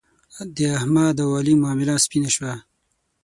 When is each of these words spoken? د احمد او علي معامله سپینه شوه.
د 0.55 0.57
احمد 0.79 1.15
او 1.23 1.29
علي 1.39 1.53
معامله 1.61 1.95
سپینه 2.05 2.29
شوه. 2.35 2.53